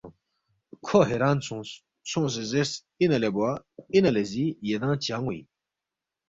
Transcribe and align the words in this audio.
کھو 0.85 0.97
حیران 1.09 1.37
سونگس، 1.45 1.71
سونگسے 2.09 2.43
زیرس، 2.51 2.71
اِنا 2.99 3.17
لے 3.21 3.29
بوا 3.35 3.51
اِنا 3.93 4.09
لے 4.15 4.23
زی 4.31 4.45
یدانگ 4.69 4.99
چا 5.03 5.15
ن٘وے 5.21 5.35
اِن؟ 5.37 5.45